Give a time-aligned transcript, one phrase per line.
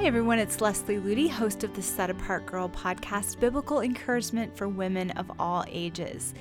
[0.00, 4.66] Hey everyone, it's Leslie Ludy, host of the Set Apart Girl podcast, Biblical Encouragement for
[4.66, 6.32] Women of All Ages.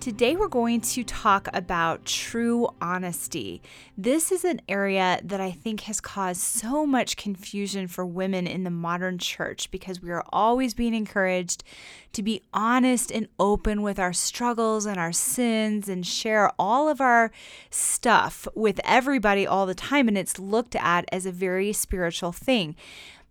[0.00, 3.62] Today, we're going to talk about true honesty.
[3.96, 8.64] This is an area that I think has caused so much confusion for women in
[8.64, 11.64] the modern church because we are always being encouraged
[12.12, 17.00] to be honest and open with our struggles and our sins and share all of
[17.00, 17.32] our
[17.70, 20.06] stuff with everybody all the time.
[20.06, 22.76] And it's looked at as a very spiritual thing.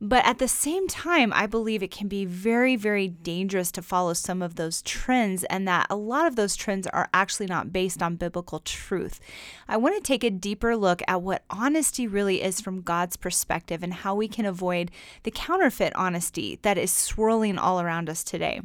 [0.05, 4.13] But at the same time, I believe it can be very, very dangerous to follow
[4.13, 8.03] some of those trends, and that a lot of those trends are actually not based
[8.03, 9.21] on biblical truth.
[9.66, 13.81] I want to take a deeper look at what honesty really is from God's perspective
[13.81, 14.91] and how we can avoid
[15.23, 18.59] the counterfeit honesty that is swirling all around us today.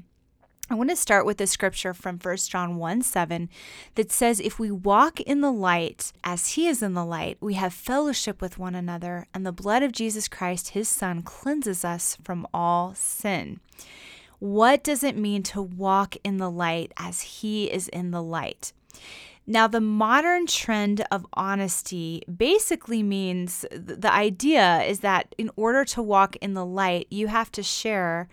[0.70, 3.48] I want to start with a scripture from 1 John 1 7
[3.94, 7.54] that says, If we walk in the light as he is in the light, we
[7.54, 12.18] have fellowship with one another, and the blood of Jesus Christ, his son, cleanses us
[12.22, 13.60] from all sin.
[14.40, 18.74] What does it mean to walk in the light as he is in the light?
[19.46, 26.02] Now, the modern trend of honesty basically means the idea is that in order to
[26.02, 28.28] walk in the light, you have to share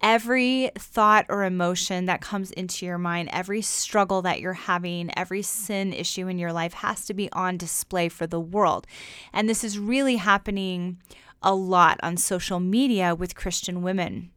[0.00, 5.42] every thought or emotion that comes into your mind, every struggle that you're having, every
[5.42, 8.86] sin issue in your life has to be on display for the world.
[9.32, 10.98] And this is really happening
[11.42, 14.30] a lot on social media with Christian women.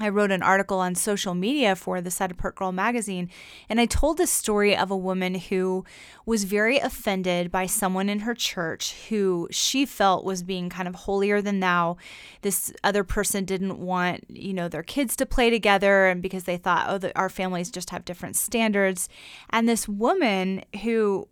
[0.00, 3.30] I wrote an article on social media for the Set Apart Girl magazine,
[3.68, 5.84] and I told the story of a woman who
[6.26, 10.96] was very offended by someone in her church who she felt was being kind of
[10.96, 11.96] holier than thou.
[12.42, 16.56] This other person didn't want, you know, their kids to play together, and because they
[16.56, 19.08] thought, oh, the, our families just have different standards.
[19.50, 21.28] And this woman who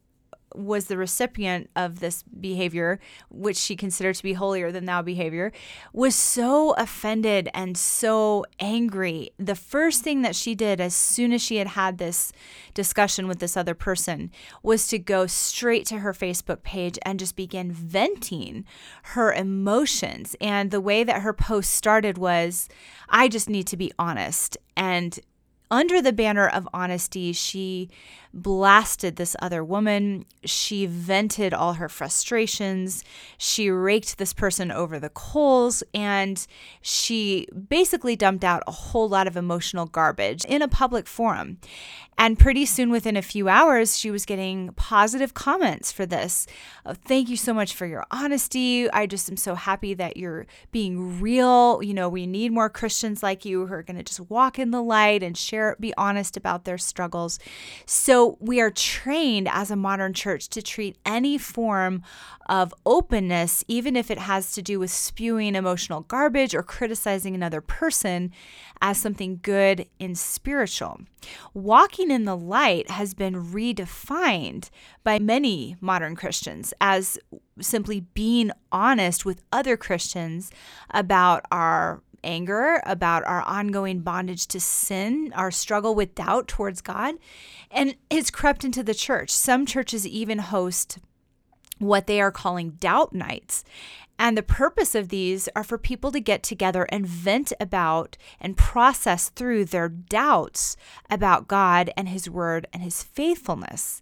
[0.55, 3.01] was the recipient of this behavior,
[3.31, 5.53] which she considered to be holier than thou behavior,
[5.93, 9.31] was so offended and so angry.
[9.39, 12.33] The first thing that she did as soon as she had had this
[12.75, 14.31] discussion with this other person
[14.63, 18.65] was to go straight to her Facebook page and just begin venting
[19.03, 20.37] her emotions.
[20.41, 22.69] And the way that her post started was,
[23.09, 24.57] I just need to be honest.
[24.77, 25.19] And
[25.73, 27.89] under the banner of honesty, she
[28.35, 30.25] blasted this other woman.
[30.45, 33.05] She vented all her frustrations.
[33.37, 36.47] She raked this person over the coals and
[36.81, 41.59] she basically dumped out a whole lot of emotional garbage in a public forum.
[42.19, 46.47] And pretty soon, within a few hours, she was getting positive comments for this.
[46.85, 48.89] Oh, thank you so much for your honesty.
[48.91, 51.83] I just am so happy that you're being real.
[51.83, 54.71] You know, we need more Christians like you who are going to just walk in
[54.71, 57.39] the light and share, be honest about their struggles.
[57.87, 62.03] So, we are trained as a modern church to treat any form
[62.47, 67.61] of openness, even if it has to do with spewing emotional garbage or criticizing another
[67.61, 68.33] person,
[68.81, 71.01] as something good and spiritual.
[71.55, 74.71] Walking in the light has been redefined
[75.05, 77.19] by many modern Christians as
[77.61, 80.51] simply being honest with other Christians
[80.91, 87.17] about our anger, about our ongoing bondage to sin, our struggle with doubt towards God.
[87.71, 89.31] And it's crept into the church.
[89.31, 90.99] Some churches even host
[91.79, 93.65] what they are calling doubt nights.
[94.19, 98.57] And the purpose of these are for people to get together and vent about and
[98.57, 100.77] process through their doubts
[101.11, 104.01] about God and His Word and His faithfulness,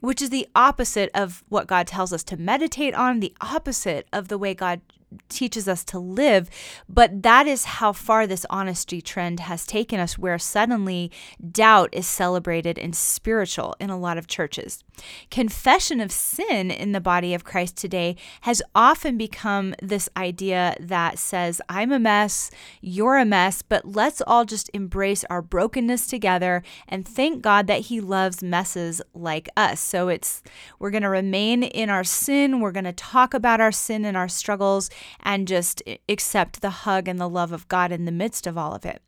[0.00, 4.28] which is the opposite of what God tells us to meditate on, the opposite of
[4.28, 4.82] the way God
[5.28, 6.50] teaches us to live.
[6.88, 11.10] But that is how far this honesty trend has taken us, where suddenly
[11.52, 14.82] doubt is celebrated and spiritual in a lot of churches.
[15.30, 21.18] Confession of sin in the body of Christ today has often become this idea that
[21.18, 22.50] says, I'm a mess,
[22.80, 27.82] you're a mess, but let's all just embrace our brokenness together and thank God that
[27.82, 29.80] He loves messes like us.
[29.80, 30.42] So it's,
[30.78, 34.16] we're going to remain in our sin, we're going to talk about our sin and
[34.16, 38.46] our struggles, and just accept the hug and the love of God in the midst
[38.46, 39.02] of all of it.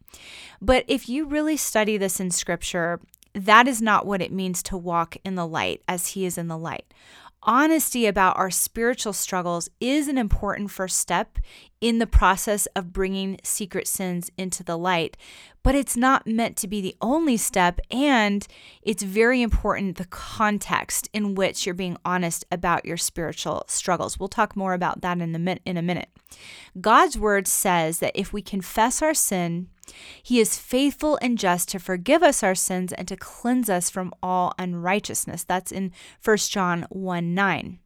[0.60, 3.00] But if you really study this in scripture,
[3.34, 6.48] that is not what it means to walk in the light as He is in
[6.48, 6.92] the light.
[7.44, 11.38] Honesty about our spiritual struggles is an important first step
[11.80, 15.16] in the process of bringing secret sins into the light,
[15.62, 17.80] but it's not meant to be the only step.
[17.90, 18.46] And
[18.82, 24.18] it's very important the context in which you're being honest about your spiritual struggles.
[24.18, 26.08] We'll talk more about that in, the, in a minute.
[26.80, 29.68] God's word says that if we confess our sin,
[30.22, 34.12] he is faithful and just to forgive us our sins and to cleanse us from
[34.22, 35.44] all unrighteousness.
[35.44, 35.92] That's in
[36.22, 37.78] 1 John 1 9.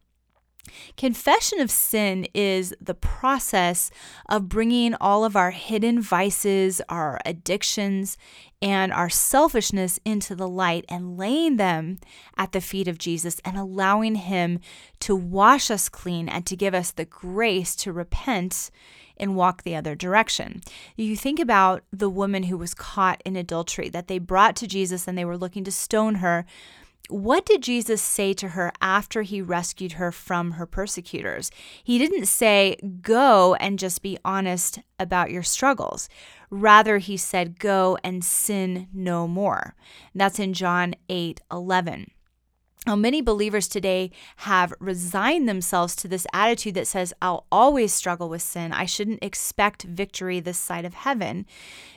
[0.97, 3.91] Confession of sin is the process
[4.29, 8.17] of bringing all of our hidden vices, our addictions,
[8.61, 11.99] and our selfishness into the light and laying them
[12.37, 14.61] at the feet of Jesus and allowing Him
[15.01, 18.71] to wash us clean and to give us the grace to repent
[19.17, 20.61] and walk the other direction.
[20.97, 25.07] You think about the woman who was caught in adultery that they brought to Jesus
[25.07, 26.47] and they were looking to stone her.
[27.09, 31.51] What did Jesus say to her after he rescued her from her persecutors?
[31.83, 36.09] He didn't say, Go and just be honest about your struggles.
[36.49, 39.75] Rather, he said, Go and sin no more.
[40.15, 42.11] That's in John 8 11.
[42.85, 48.29] Now, many believers today have resigned themselves to this attitude that says, I'll always struggle
[48.29, 48.73] with sin.
[48.73, 51.47] I shouldn't expect victory this side of heaven.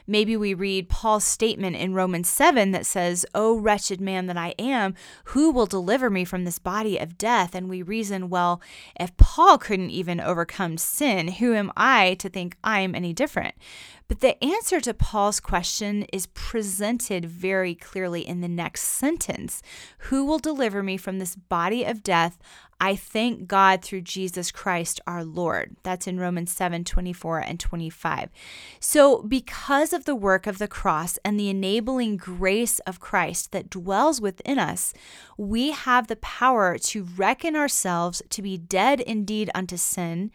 [0.05, 4.53] Maybe we read Paul's statement in Romans 7 that says, O wretched man that I
[4.59, 4.93] am,
[5.25, 7.55] who will deliver me from this body of death?
[7.55, 8.61] And we reason, well,
[8.99, 13.55] if Paul couldn't even overcome sin, who am I to think I'm any different?
[14.07, 19.61] But the answer to Paul's question is presented very clearly in the next sentence
[20.09, 22.37] Who will deliver me from this body of death?
[22.79, 25.77] I thank God through Jesus Christ our Lord.
[25.83, 28.29] That's in Romans 7 24 and 25.
[28.79, 33.69] So, because of the work of the cross and the enabling grace of Christ that
[33.69, 34.93] dwells within us,
[35.37, 40.31] we have the power to reckon ourselves to be dead indeed unto sin,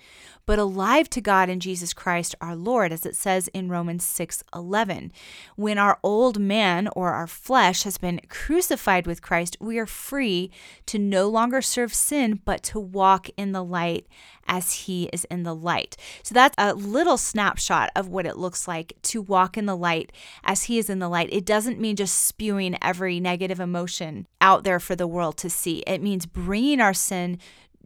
[0.47, 4.43] but alive to God in Jesus Christ our Lord, as it says in Romans 6
[4.55, 5.13] 11.
[5.57, 10.51] When our old man or our flesh has been crucified with Christ, we are free
[10.87, 14.07] to no longer serve sin, but to walk in the light
[14.47, 15.97] as he is in the light.
[16.23, 20.13] So that's a little snapshot of what it looks like to walk in the light
[20.45, 21.29] as he is in the light.
[21.33, 25.85] It doesn't mean just spewing every negative emotion out there for the world to see,
[25.87, 27.39] it means bringing our sin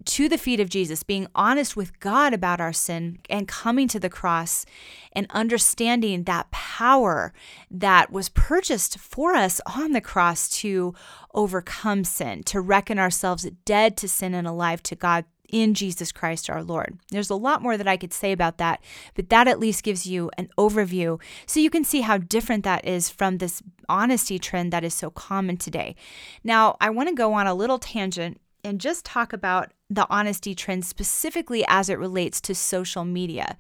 [0.05, 4.01] to the feet of Jesus, being honest with God about our sin and coming to
[4.01, 4.67] the cross
[5.13, 7.33] and understanding that power
[7.71, 10.95] that was purchased for us on the cross to
[11.33, 16.51] overcome sin, to reckon ourselves dead to sin and alive to God in Jesus Christ
[16.51, 16.99] our Lord.
[17.11, 18.83] There's a lot more that I could say about that,
[19.15, 22.85] but that at least gives you an overview so you can see how different that
[22.85, 25.95] is from this honesty trend that is so common today.
[26.43, 30.55] Now, I want to go on a little tangent and just talk about the honesty
[30.55, 33.57] trend specifically as it relates to social media.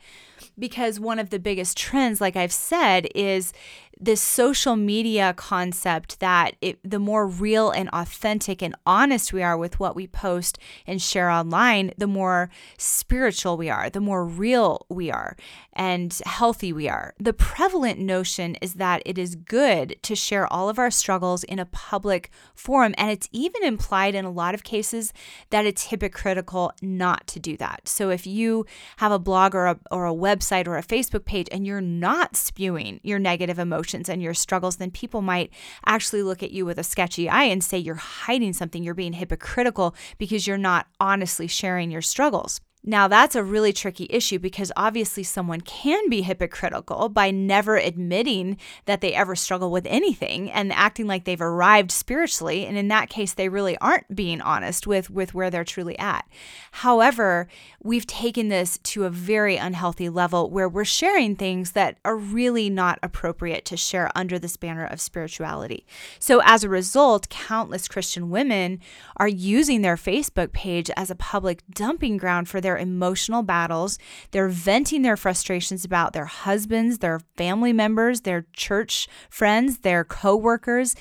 [0.59, 3.53] Because one of the biggest trends, like I've said, is
[4.01, 9.57] this social media concept that it, the more real and authentic and honest we are
[9.57, 14.87] with what we post and share online, the more spiritual we are, the more real
[14.89, 15.37] we are,
[15.73, 17.15] and healthy we are.
[17.19, 21.59] The prevalent notion is that it is good to share all of our struggles in
[21.59, 25.13] a public forum, and it's even implied in a lot of cases
[25.51, 27.89] that it's hypocritical not to do that.
[27.89, 31.49] So if you have a blog or a, or a website or a Facebook page
[31.53, 35.51] and you're not spewing your negative emotions, emotions and your struggles, then people might
[35.87, 39.13] actually look at you with a sketchy eye and say you're hiding something, you're being
[39.13, 42.61] hypocritical because you're not honestly sharing your struggles.
[42.87, 48.59] Now, that's a really tricky issue because obviously someone can be hypocritical by never admitting
[48.85, 52.67] that they ever struggle with anything and acting like they've arrived spiritually.
[52.67, 56.29] And in that case, they really aren't being honest with, with where they're truly at.
[56.73, 57.49] However,
[57.83, 62.69] we've taken this to a very unhealthy level where we're sharing things that are really
[62.69, 65.87] not appropriate to share under this banner of spirituality.
[66.19, 68.81] So, as a result, countless Christian women
[69.17, 73.99] are using their Facebook page as a public dumping ground for their their emotional battles.
[74.33, 80.97] They're venting their frustrations about their husbands, their family members, their church friends, their coworkers.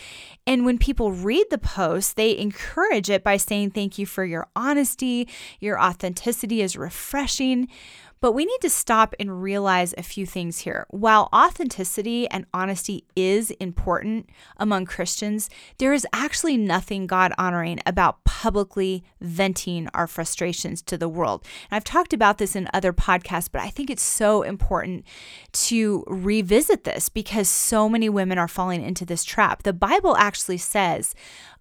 [0.46, 4.48] And when people read the post, they encourage it by saying, Thank you for your
[4.56, 5.28] honesty.
[5.60, 7.68] Your authenticity is refreshing.
[8.24, 10.86] But we need to stop and realize a few things here.
[10.90, 18.24] While authenticity and honesty is important among Christians, there is actually nothing God honoring about
[18.24, 21.46] publicly venting our frustrations to the world.
[21.70, 25.04] And I've talked about this in other podcasts, but I think it's so important
[25.52, 29.64] to revisit this because so many women are falling into this trap.
[29.64, 31.14] The Bible actually says,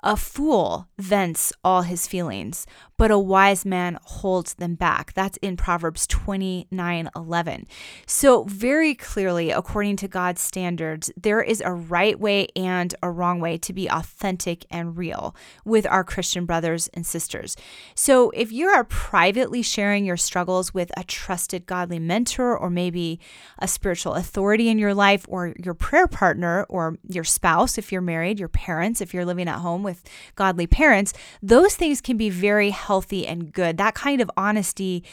[0.03, 2.67] a fool vents all his feelings,
[2.97, 5.13] but a wise man holds them back.
[5.15, 7.67] That's in Proverbs 29 11.
[8.07, 13.41] So, very clearly, according to God's standards, there is a right way and a wrong
[13.41, 17.57] way to be authentic and real with our Christian brothers and sisters.
[17.95, 23.21] So if you are privately sharing your struggles with a trusted godly mentor or maybe
[23.59, 28.01] a spiritual authority in your life or your prayer partner or your spouse, if you're
[28.01, 32.31] married, your parents, if you're living at home with godly parents, those things can be
[32.31, 33.77] very healthy and good.
[33.77, 35.05] That kind of honesty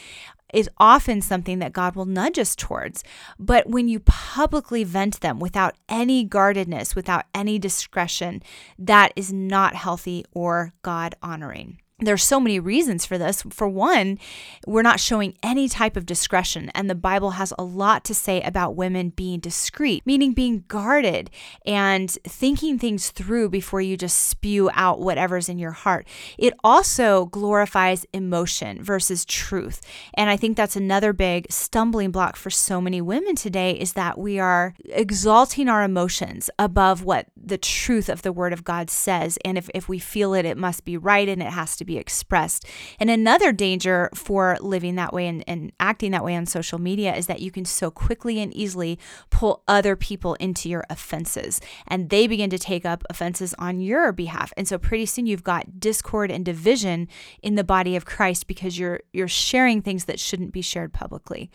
[0.52, 3.04] is often something that God will nudge us towards.
[3.38, 8.42] But when you publicly vent them without any guardedness, without any discretion,
[8.78, 13.42] that is not healthy or God honoring there's so many reasons for this.
[13.50, 14.18] For one,
[14.66, 18.40] we're not showing any type of discretion, and the Bible has a lot to say
[18.42, 21.30] about women being discreet, meaning being guarded
[21.66, 26.06] and thinking things through before you just spew out whatever's in your heart.
[26.38, 29.80] It also glorifies emotion versus truth.
[30.14, 34.18] And I think that's another big stumbling block for so many women today is that
[34.18, 39.38] we are exalting our emotions above what the truth of the Word of God says.
[39.44, 41.89] And if, if we feel it, it must be right and it has to be
[41.90, 42.66] be expressed.
[43.00, 47.12] And another danger for living that way and, and acting that way on social media
[47.16, 48.96] is that you can so quickly and easily
[49.30, 54.12] pull other people into your offenses and they begin to take up offenses on your
[54.12, 54.52] behalf.
[54.56, 57.08] And so pretty soon you've got discord and division
[57.42, 61.50] in the body of Christ because you're you're sharing things that shouldn't be shared publicly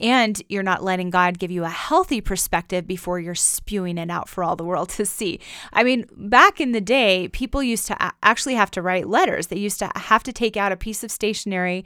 [0.00, 4.28] and you're not letting God give you a healthy perspective before you're spewing it out
[4.28, 5.40] for all the world to see.
[5.72, 9.48] I mean, back in the day, people used to actually have to write letters.
[9.48, 11.84] They used to have to take out a piece of stationery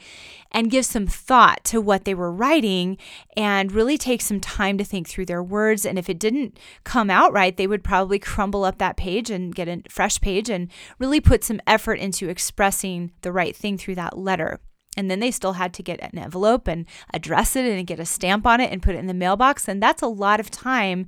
[0.51, 2.99] and give some thought to what they were writing
[3.37, 5.85] and really take some time to think through their words.
[5.85, 9.55] And if it didn't come out right, they would probably crumble up that page and
[9.55, 13.95] get a fresh page and really put some effort into expressing the right thing through
[13.97, 14.61] that letter.
[14.97, 18.05] And then they still had to get an envelope and address it and get a
[18.05, 19.67] stamp on it and put it in the mailbox.
[19.67, 21.07] And that's a lot of time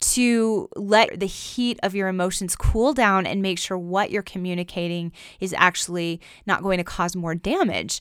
[0.00, 5.12] to let the heat of your emotions cool down and make sure what you're communicating
[5.38, 8.00] is actually not going to cause more damage.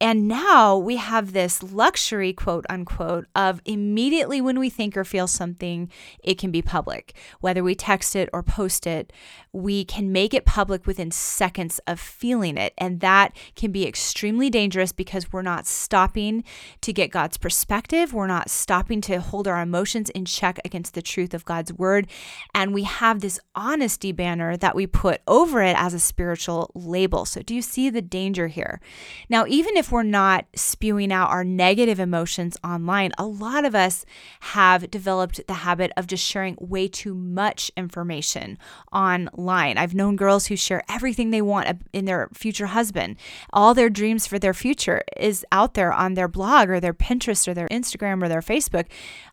[0.00, 5.28] And now we have this luxury, quote unquote, of immediately when we think or feel
[5.28, 5.88] something,
[6.22, 7.14] it can be public.
[7.40, 9.12] Whether we text it or post it,
[9.52, 12.74] we can make it public within seconds of feeling it.
[12.76, 16.42] And that can be extremely dangerous because we're not stopping
[16.80, 18.12] to get God's perspective.
[18.12, 22.08] We're not stopping to hold our emotions in check against the truth of God's word.
[22.52, 27.24] And we have this honesty banner that we put over it as a spiritual label.
[27.24, 28.80] So, do you see the danger here?
[29.28, 33.74] Now, even if if we're not spewing out our negative emotions online, a lot of
[33.74, 34.06] us
[34.40, 38.56] have developed the habit of just sharing way too much information
[38.94, 39.76] online.
[39.76, 43.16] I've known girls who share everything they want in their future husband.
[43.52, 47.46] All their dreams for their future is out there on their blog or their Pinterest
[47.46, 48.86] or their Instagram or their Facebook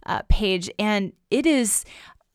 [0.05, 0.69] uh, page.
[0.77, 1.85] And it is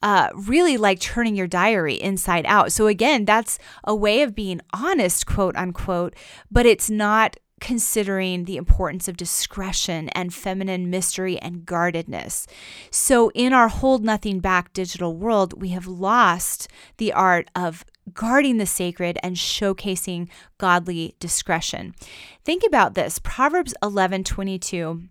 [0.02, 2.72] uh, really like turning your diary inside out.
[2.72, 6.14] So, again, that's a way of being honest, quote unquote,
[6.50, 12.46] but it's not considering the importance of discretion and feminine mystery and guardedness.
[12.90, 18.58] So, in our hold nothing back digital world, we have lost the art of guarding
[18.58, 21.94] the sacred and showcasing godly discretion.
[22.44, 25.02] Think about this Proverbs 11 22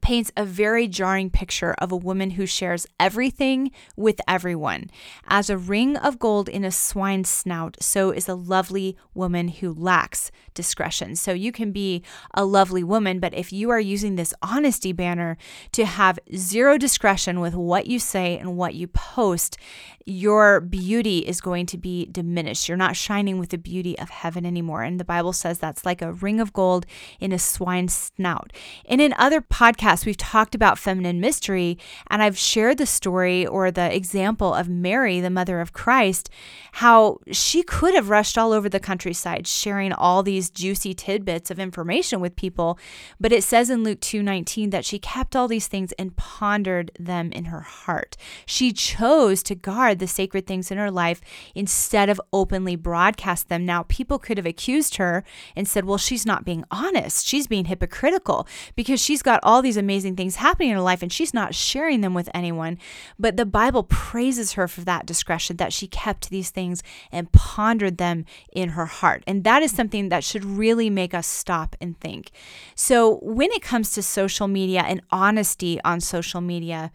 [0.00, 4.90] paints a very jarring picture of a woman who shares everything with everyone.
[5.28, 9.72] As a ring of gold in a swine's snout, so is a lovely woman who
[9.72, 11.16] lacks discretion.
[11.16, 12.02] So you can be
[12.34, 15.36] a lovely woman, but if you are using this honesty banner
[15.72, 19.58] to have zero discretion with what you say and what you post,
[20.06, 22.68] your beauty is going to be diminished.
[22.68, 24.82] You're not shining with the beauty of heaven anymore.
[24.82, 26.86] And the Bible says that's like a ring of gold
[27.20, 28.52] in a swine's snout.
[28.86, 31.78] And in other podcasts, we've talked about feminine mystery,
[32.10, 36.30] and I've shared the story or the example of Mary, the mother of Christ,
[36.72, 41.58] how she could have rushed all over the countryside sharing all these juicy tidbits of
[41.58, 42.78] information with people,
[43.18, 47.32] but it says in Luke 2:19 that she kept all these things and pondered them
[47.32, 48.16] in her heart.
[48.46, 51.20] She chose to guard the sacred things in her life
[51.54, 53.64] instead of openly broadcast them.
[53.66, 55.24] Now, people could have accused her
[55.56, 57.26] and said, well, she's not being honest.
[57.26, 61.12] She's being hypocritical because she's got all these amazing things happening in her life and
[61.12, 62.78] she's not sharing them with anyone.
[63.18, 67.98] But the Bible praises her for that discretion, that she kept these things and pondered
[67.98, 69.24] them in her heart.
[69.26, 72.30] And that is something that should really make us stop and think.
[72.74, 76.92] So, when it comes to social media and honesty on social media,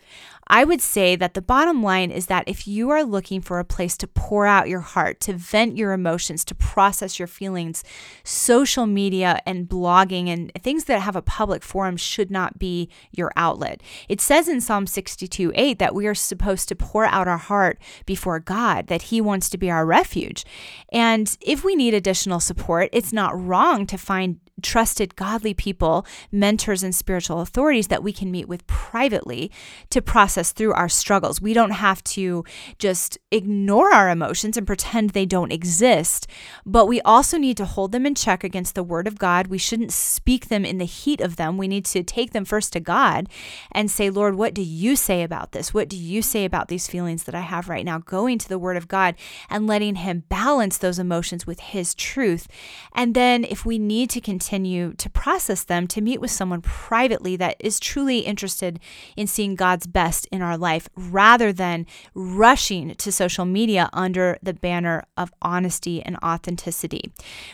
[0.48, 3.66] I would say that the bottom line is that if you are looking for a
[3.66, 7.84] place to pour out your heart, to vent your emotions, to process your feelings,
[8.24, 12.75] social media and blogging and things that have a public forum should not be
[13.12, 13.82] your outlet.
[14.10, 17.80] It says in Psalm 62 8 that we are supposed to pour out our heart
[18.06, 20.46] before God, that He wants to be our refuge.
[20.92, 26.84] And if we need additional support, it's not wrong to find trusted, godly people, mentors,
[26.84, 29.52] and spiritual authorities that we can meet with privately
[29.90, 31.42] to process through our struggles.
[31.42, 32.44] We don't have to
[32.80, 36.28] just ignore our emotions and pretend they don't exist,
[36.66, 39.48] but we also need to hold them in check against the Word of God.
[39.48, 41.58] We shouldn't speak them in the heat of them.
[41.58, 43.28] We need to take them first to God
[43.72, 45.74] and say, Lord, what do you say about this?
[45.74, 48.00] What do you say about these feelings that I have right now?
[48.00, 49.16] Going to the Word of God
[49.50, 52.48] and letting Him balance those emotions with His truth.
[52.94, 56.62] And then if we need to continue, continue to process them, to meet with someone
[56.62, 58.80] privately that is truly interested
[59.18, 64.54] in seeing God's best in our life rather than rushing to social media under the
[64.54, 67.12] banner of honesty and authenticity.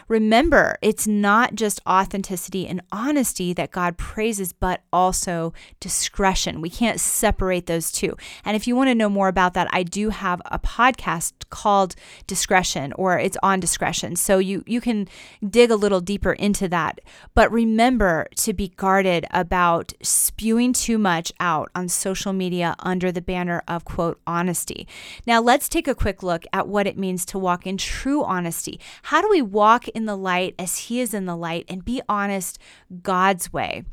[0.10, 6.60] Remember, it's not just authenticity and honesty that God praises, but also discretion.
[6.60, 8.18] We can't separate those two.
[8.44, 11.96] And if you want to know more about that, I do have a podcast called
[12.28, 14.18] Discretion or it's on discretion.
[14.18, 15.08] So you you can
[15.48, 17.02] dig a little deeper into that that.
[17.34, 23.22] But remember to be guarded about spewing too much out on social media under the
[23.22, 24.88] banner of quote honesty.
[25.26, 28.80] Now, let's take a quick look at what it means to walk in true honesty.
[29.04, 32.02] How do we walk in the light as He is in the light and be
[32.10, 32.60] honest
[33.04, 33.84] God's way?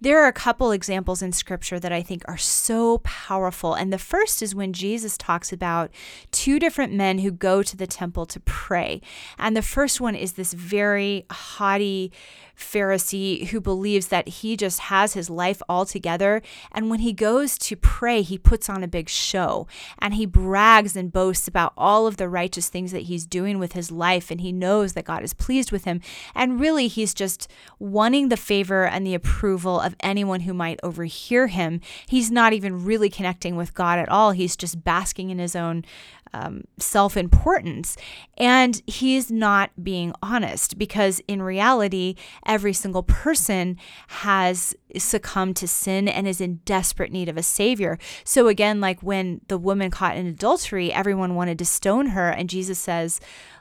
[0.00, 3.74] There are a couple examples in scripture that I think are so powerful.
[3.74, 5.90] And the first is when Jesus talks about
[6.30, 9.00] two different men who go to the temple to pray.
[9.38, 12.12] And the first one is this very haughty,
[12.56, 16.42] Pharisee who believes that he just has his life all together.
[16.72, 19.66] And when he goes to pray, he puts on a big show
[19.98, 23.72] and he brags and boasts about all of the righteous things that he's doing with
[23.72, 24.30] his life.
[24.30, 26.00] And he knows that God is pleased with him.
[26.34, 31.46] And really, he's just wanting the favor and the approval of anyone who might overhear
[31.46, 31.80] him.
[32.06, 34.32] He's not even really connecting with God at all.
[34.32, 35.84] He's just basking in his own
[36.32, 37.96] um, self importance.
[38.36, 42.14] And he's not being honest because in reality,
[42.46, 43.76] every single person
[44.08, 47.98] has succumbed to sin and is in desperate need of a savior.
[48.24, 52.48] So, again, like when the woman caught in adultery, everyone wanted to stone her, and
[52.48, 53.20] Jesus says,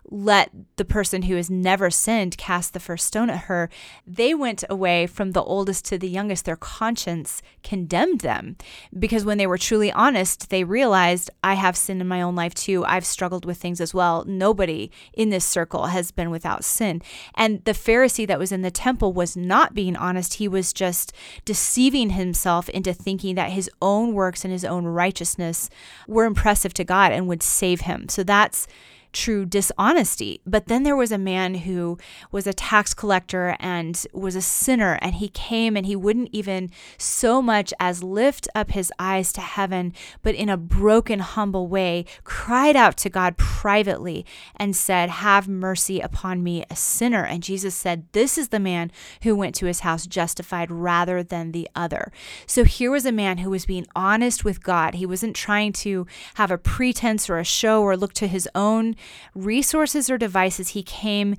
[0.09, 3.69] let the person who has never sinned cast the first stone at her,
[4.05, 6.45] they went away from the oldest to the youngest.
[6.45, 8.55] Their conscience condemned them
[8.97, 12.53] because when they were truly honest, they realized, I have sin in my own life
[12.53, 12.85] too.
[12.85, 14.23] I've struggled with things as well.
[14.25, 17.01] Nobody in this circle has been without sin.
[17.35, 20.35] And the Pharisee that was in the temple was not being honest.
[20.35, 21.11] He was just
[21.43, 25.69] deceiving himself into thinking that his own works and his own righteousness
[26.07, 28.07] were impressive to God and would save him.
[28.07, 28.67] So that's
[29.13, 30.41] true dishonesty.
[30.45, 31.97] But then there was a man who
[32.31, 36.69] was a tax collector and was a sinner, and he came and he wouldn't even
[36.97, 42.05] so much as lift up his eyes to heaven, but in a broken, humble way,
[42.23, 47.25] cried out to God privately and said, Have mercy upon me, a sinner.
[47.25, 48.91] And Jesus said, This is the man
[49.23, 52.11] who went to his house justified rather than the other.
[52.45, 54.95] So here was a man who was being honest with God.
[54.95, 58.95] He wasn't trying to have a pretense or a show or look to his own
[59.35, 61.35] resources or devices, he came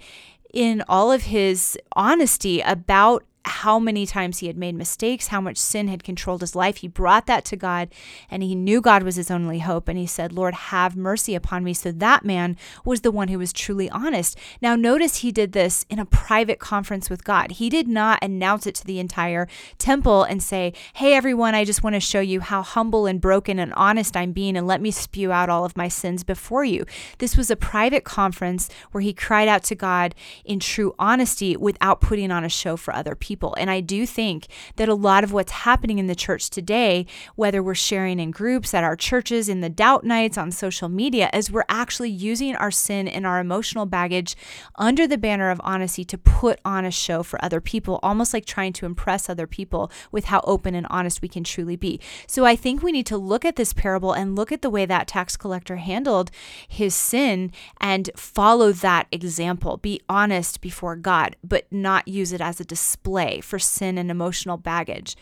[0.52, 5.56] in all of his honesty about how many times he had made mistakes, how much
[5.56, 6.78] sin had controlled his life.
[6.78, 7.88] He brought that to God
[8.30, 9.88] and he knew God was his only hope.
[9.88, 11.74] And he said, Lord, have mercy upon me.
[11.74, 14.38] So that man was the one who was truly honest.
[14.60, 17.52] Now, notice he did this in a private conference with God.
[17.52, 21.82] He did not announce it to the entire temple and say, Hey, everyone, I just
[21.82, 24.90] want to show you how humble and broken and honest I'm being, and let me
[24.90, 26.84] spew out all of my sins before you.
[27.18, 32.00] This was a private conference where he cried out to God in true honesty without
[32.00, 33.54] putting on a show for other people people.
[33.56, 37.62] And I do think that a lot of what's happening in the church today, whether
[37.62, 41.52] we're sharing in groups at our churches, in the doubt nights, on social media, is
[41.52, 44.34] we're actually using our sin and our emotional baggage
[44.74, 48.44] under the banner of honesty to put on a show for other people, almost like
[48.44, 52.00] trying to impress other people with how open and honest we can truly be.
[52.26, 54.84] So I think we need to look at this parable and look at the way
[54.86, 56.32] that tax collector handled
[56.66, 59.76] his sin and follow that example.
[59.76, 64.56] Be honest before God, but not use it as a display for sin and emotional
[64.56, 65.16] baggage.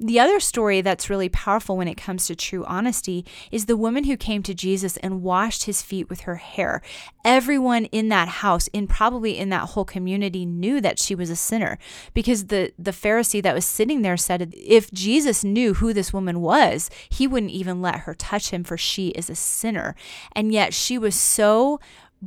[0.00, 4.04] The other story that's really powerful when it comes to true honesty is the woman
[4.04, 6.82] who came to Jesus and washed his feet with her hair.
[7.24, 11.36] Everyone in that house, in probably in that whole community, knew that she was a
[11.36, 11.78] sinner
[12.12, 16.40] because the, the Pharisee that was sitting there said, if Jesus knew who this woman
[16.40, 19.94] was, he wouldn't even let her touch him, for she is a sinner.
[20.32, 21.78] And yet she was so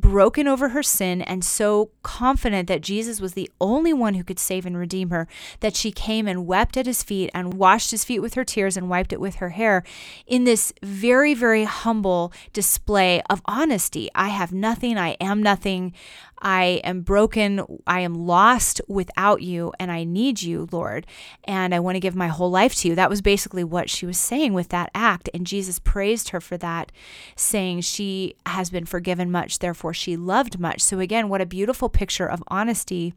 [0.02, 4.40] broken over her sin and so confident that Jesus was the only one who could
[4.40, 5.28] save and redeem her
[5.60, 8.78] that she came and wept at his feet and washed his feet with her tears
[8.78, 9.84] and wiped it with her hair
[10.26, 14.10] in this very, very humble display of honesty.
[14.16, 14.98] I have nothing.
[14.98, 15.94] I am nothing.
[16.40, 17.62] I am broken.
[17.86, 21.08] I am lost without you, and I need you, Lord.
[21.46, 22.96] And I want to give my whole life to you.
[22.96, 25.30] That was basically what she was saying with that act.
[25.34, 26.92] And Jesus praised her for that,
[27.36, 30.82] saying she has been forgiven much, therefore she loved much.
[30.82, 33.14] So, again, what a beautiful picture of honesty.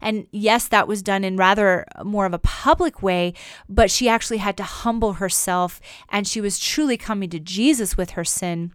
[0.00, 3.34] And yes, that was done in rather more of a public way,
[3.68, 8.10] but she actually had to humble herself and she was truly coming to Jesus with
[8.10, 8.72] her sin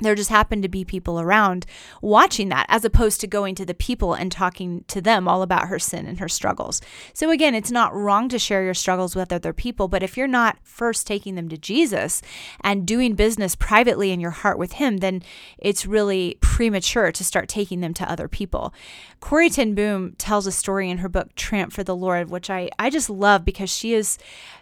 [0.00, 1.66] there just happened to be people around
[2.02, 5.68] watching that as opposed to going to the people and talking to them all about
[5.68, 6.80] her sin and her struggles.
[7.12, 10.26] So, again, it's not wrong to share your struggles with other people, but if you're
[10.26, 12.22] not first taking them to Jesus
[12.60, 15.22] and doing business privately in your heart with Him, then
[15.58, 18.72] it's really premature to start taking them to other people.
[19.20, 22.70] Corrie ten Boom tells a story in her book, Tramp for the Lord, which I,
[22.78, 24.16] I just love because she is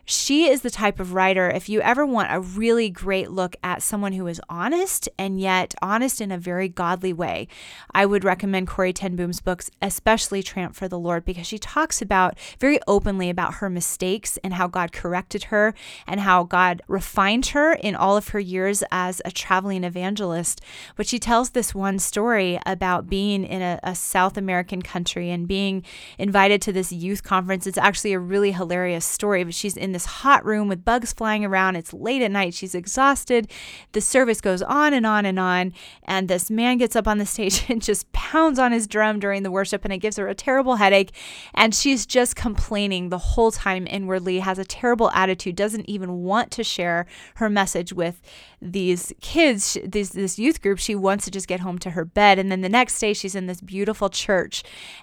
[0.09, 3.83] she is the type of writer, if you ever want a really great look at
[3.83, 7.49] someone who is honest and yet honest in a very godly way,
[7.93, 12.01] I would recommend Corrie ten Boom's books, especially Tramp for the Lord, because she talks
[12.01, 15.75] about very openly about her mistakes and how God corrected her
[16.07, 20.61] and how God refined her in all of her years as a traveling evangelist.
[20.95, 24.46] But she tells this one story about being in a, a South American
[24.83, 25.83] country and being
[26.19, 27.67] invited to this youth conference.
[27.67, 31.45] It's actually a really hilarious story, but she's in this hot room with bugs flying
[31.45, 31.77] around.
[31.77, 32.55] It's late at night.
[32.55, 33.51] She's exhausted.
[33.93, 35.73] The service goes on and on and on.
[36.05, 39.43] And this man gets up on the stage and just pounds on his drum during
[39.43, 41.13] the worship, and it gives her a terrible headache.
[41.55, 46.51] And she's just complaining the whole time inwardly, has a terrible attitude, doesn't even want
[46.53, 47.07] to share
[47.37, 48.21] her message with
[48.61, 50.79] these kids, this, this youth group.
[50.79, 52.39] She wants to just get home to her bed.
[52.39, 54.36] And then the next day, she's in this beautiful church,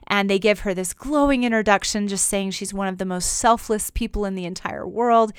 [0.08, 3.90] and they give her this glowing introduction, just saying she's one of the most selfless
[3.90, 5.34] people in the entire world.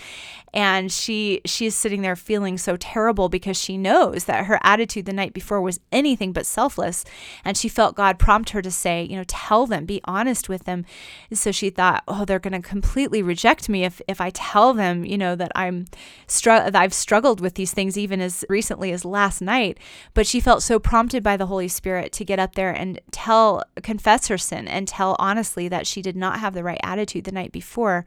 [0.53, 5.13] And she she's sitting there feeling so terrible because she knows that her attitude the
[5.13, 7.05] night before was anything but selfless.
[7.45, 10.65] And she felt God prompt her to say you know tell them be honest with
[10.65, 10.85] them.
[11.31, 14.75] And so she thought oh they're going to completely reject me if if I tell
[14.75, 15.87] them you know that I'm
[16.27, 19.79] str- that I've struggled with these things even as recently as last night.
[20.15, 23.65] But she felt so prompted by the Holy Spirit to get up there and tell
[23.85, 27.33] confess her sin and tell honestly that she did not have the right attitude the
[27.33, 28.05] night before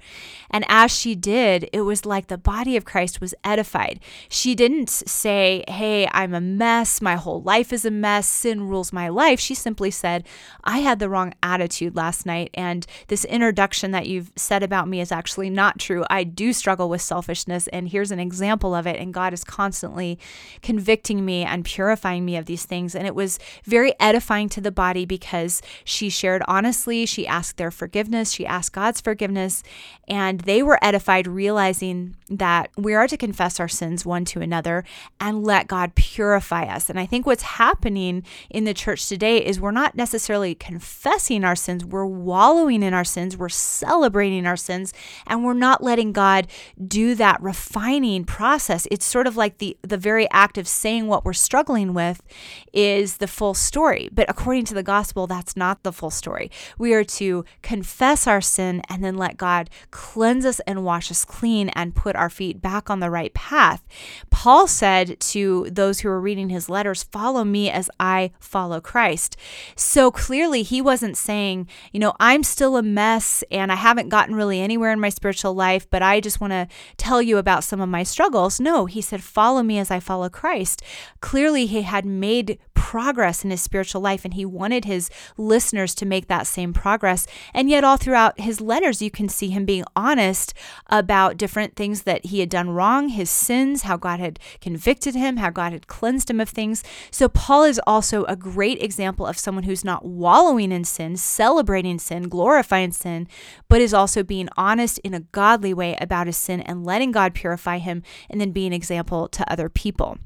[0.49, 3.99] and as she did, it was like the body of Christ was edified.
[4.29, 7.01] She didn't say, Hey, I'm a mess.
[7.01, 8.27] My whole life is a mess.
[8.27, 9.39] Sin rules my life.
[9.39, 10.25] She simply said,
[10.63, 12.49] I had the wrong attitude last night.
[12.53, 16.05] And this introduction that you've said about me is actually not true.
[16.09, 17.67] I do struggle with selfishness.
[17.69, 18.97] And here's an example of it.
[18.97, 20.17] And God is constantly
[20.61, 22.95] convicting me and purifying me of these things.
[22.95, 27.05] And it was very edifying to the body because she shared honestly.
[27.05, 28.31] She asked their forgiveness.
[28.31, 29.63] She asked God's forgiveness.
[30.07, 34.83] And they were edified realizing that we are to confess our sins one to another
[35.19, 36.89] and let God purify us.
[36.89, 41.55] And I think what's happening in the church today is we're not necessarily confessing our
[41.55, 44.93] sins, we're wallowing in our sins, we're celebrating our sins,
[45.25, 46.47] and we're not letting God
[46.85, 48.87] do that refining process.
[48.91, 52.21] It's sort of like the, the very act of saying what we're struggling with
[52.73, 54.09] is the full story.
[54.11, 56.49] But according to the gospel, that's not the full story.
[56.77, 61.25] We are to confess our sin and then let God cleanse us and wash us
[61.25, 63.85] clean and put our feet back on the right path.
[64.29, 69.35] Paul said to those who were reading his letters, Follow me as I follow Christ.
[69.75, 74.35] So clearly, he wasn't saying, You know, I'm still a mess and I haven't gotten
[74.35, 76.67] really anywhere in my spiritual life, but I just want to
[76.97, 78.59] tell you about some of my struggles.
[78.59, 80.83] No, he said, Follow me as I follow Christ.
[81.19, 85.09] Clearly, he had made progress in his spiritual life and he wanted his
[85.47, 87.25] listeners to make that same progress.
[87.53, 90.53] And yet, all throughout his letters, you can see him being honest
[90.87, 95.37] about different things that he had done wrong, his sins, how God had convicted him,
[95.37, 96.83] how God had cleansed him of things.
[97.11, 101.99] So, Paul is also a great example of someone who's not wallowing in sin, celebrating
[101.99, 103.27] sin, glorifying sin,
[103.67, 107.33] but is also being honest in a godly way about his sin and letting God
[107.33, 110.17] purify him and then be an example to other people.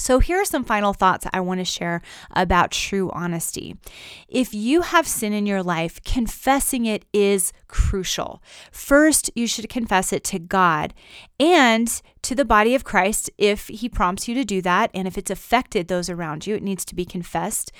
[0.00, 2.00] So, here are some final thoughts I want to share
[2.34, 3.76] about true honesty.
[4.28, 8.42] If you have sin in your life, confessing it is crucial.
[8.72, 10.94] First, you should confess it to God
[11.38, 14.92] and to the body of Christ if he prompts you to do that.
[14.94, 17.72] And if it's affected those around you, it needs to be confessed.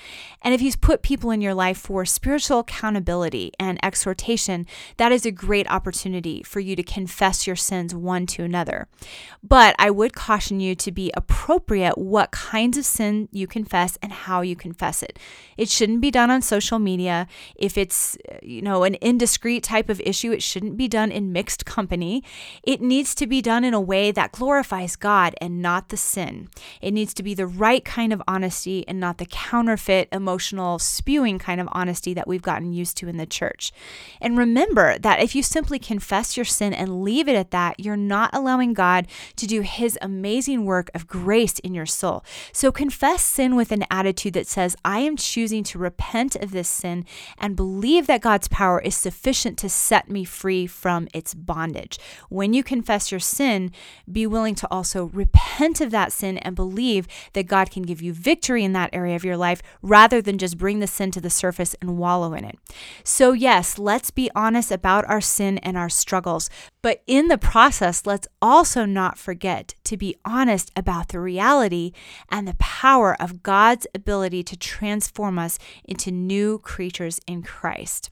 [0.43, 5.25] And if he's put people in your life for spiritual accountability and exhortation, that is
[5.25, 8.89] a great opportunity for you to confess your sins one to another.
[9.41, 14.11] But I would caution you to be appropriate what kinds of sin you confess and
[14.11, 15.17] how you confess it.
[15.57, 17.29] It shouldn't be done on social media.
[17.55, 21.65] If it's, you know, an indiscreet type of issue, it shouldn't be done in mixed
[21.65, 22.25] company.
[22.65, 26.49] It needs to be done in a way that glorifies God and not the sin.
[26.81, 31.39] It needs to be the right kind of honesty and not the counterfeit, emotional, spewing
[31.39, 33.71] kind of honesty that we've gotten used to in the church.
[34.19, 37.99] And remember that if you simply confess your sin and leave it at that, you're
[37.99, 42.25] not allowing God to do his amazing work of grace in your soul.
[42.51, 46.71] So confess sin with an attitude that says, I am choosing to repent of this
[46.71, 47.05] sin
[47.37, 51.99] and believe that God's power is sufficient to set me free from its bondage.
[52.31, 53.73] When you confess your sin,
[54.21, 58.13] be willing to also repent of that sin and believe that God can give you
[58.13, 61.31] victory in that area of your life rather than just bring the sin to the
[61.31, 62.59] surface and wallow in it.
[63.03, 66.51] So, yes, let's be honest about our sin and our struggles,
[66.83, 71.93] but in the process, let's also not forget to be honest about the reality
[72.29, 78.11] and the power of God's ability to transform us into new creatures in Christ.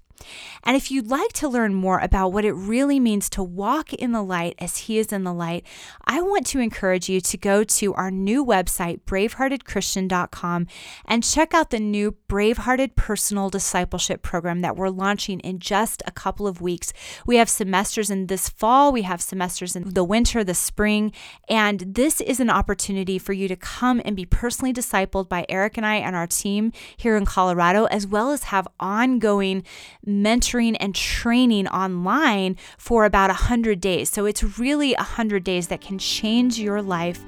[0.65, 4.13] And if you'd like to learn more about what it really means to walk in
[4.13, 5.65] the light as He is in the light,
[6.05, 10.67] I want to encourage you to go to our new website, braveheartedchristian.com,
[11.07, 16.11] and check out the new Bravehearted Personal Discipleship program that we're launching in just a
[16.11, 16.93] couple of weeks.
[17.27, 21.13] We have semesters in this fall, we have semesters in the winter, the spring,
[21.49, 25.77] and this is an opportunity for you to come and be personally discipled by Eric
[25.77, 29.65] and I and our team here in Colorado, as well as have ongoing
[30.09, 34.11] mentoring and training online for about 100 days.
[34.11, 37.25] So it's really 100 days that can change your life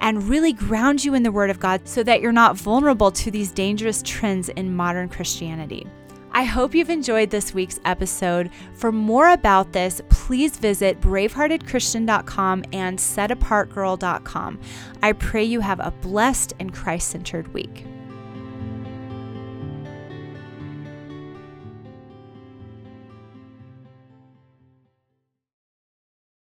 [0.00, 3.30] and really ground you in the Word of God so that you're not vulnerable to
[3.30, 5.86] these dangerous trends in modern Christianity.
[6.34, 8.50] I hope you've enjoyed this week's episode.
[8.74, 14.60] For more about this, please visit braveheartedchristian.com and setapartgirl.com.
[15.02, 17.84] I pray you have a blessed and Christ centered week.